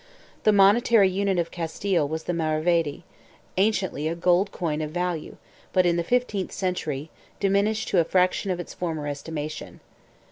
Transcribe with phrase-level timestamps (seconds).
[0.45, 3.03] The monetary unit of Castile was the maravedt,
[3.55, 5.37] anciently a gold coin of value
[5.73, 9.79] but, in the fifteenth century, diminished to a fraction of its former estimation.